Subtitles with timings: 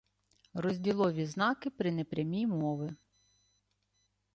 [0.53, 2.95] Розділові знаки при непрямій мови